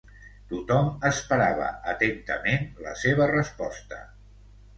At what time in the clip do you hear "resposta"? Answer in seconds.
3.35-4.03